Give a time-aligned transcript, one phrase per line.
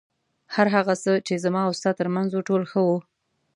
[0.55, 2.97] هر هغه څه چې زما او ستا تر منځ و ټول ښه وو.